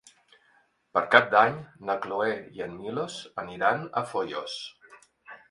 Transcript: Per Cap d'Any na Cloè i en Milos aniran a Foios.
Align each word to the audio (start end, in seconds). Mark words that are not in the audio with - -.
Per 0.97 1.03
Cap 1.15 1.27
d'Any 1.35 1.59
na 1.89 1.97
Cloè 2.07 2.31
i 2.57 2.65
en 2.69 2.73
Milos 2.79 3.19
aniran 3.45 3.87
a 4.03 4.05
Foios. 4.15 4.59